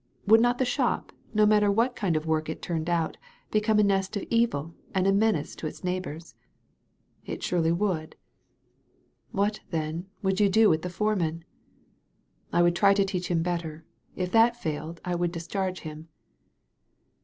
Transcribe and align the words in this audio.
Would 0.25 0.41
not 0.41 0.57
the 0.57 0.65
shop, 0.65 1.11
no 1.31 1.45
matter 1.45 1.69
what 1.71 1.95
kind 1.95 2.17
of 2.17 2.25
work 2.25 2.49
it 2.49 2.59
turned 2.59 2.89
out, 2.89 3.17
become 3.51 3.77
a 3.77 3.83
nest 3.83 4.17
of 4.17 4.23
evil 4.31 4.73
and 4.95 5.05
a 5.05 5.11
menace 5.13 5.55
to 5.57 5.67
its 5.67 5.83
neighbors?" 5.83 6.33
"It 7.27 7.43
surely 7.43 7.71
would." 7.71 8.15
"What, 9.29 9.59
then, 9.69 10.07
would 10.23 10.39
you 10.39 10.49
do 10.49 10.71
with 10.71 10.81
the 10.81 10.89
foreman?" 10.89 11.45
"I 12.51 12.63
would 12.63 12.75
try 12.75 12.95
to 12.95 13.05
teach 13.05 13.27
him 13.27 13.43
better. 13.43 13.85
If 14.15 14.31
that 14.31 14.57
failed* 14.57 14.99
I 15.05 15.13
would 15.13 15.31
discharge 15.31 15.81
him." 15.81 16.07